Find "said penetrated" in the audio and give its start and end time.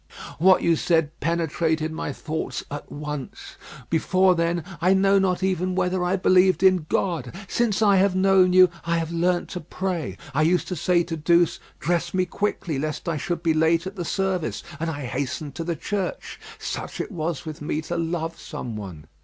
0.75-1.91